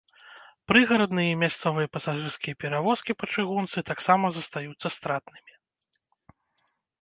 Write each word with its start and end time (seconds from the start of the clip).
Прыгарадныя 0.69 1.29
і 1.33 1.35
мясцовыя 1.43 1.91
пасажырскія 1.97 2.59
перавозкі 2.65 3.11
па 3.19 3.25
чыгунцы 3.35 3.85
таксама 3.91 4.25
застаюцца 4.39 4.87
стратнымі. 4.97 5.53